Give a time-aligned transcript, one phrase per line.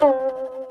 [0.00, 0.63] 嗯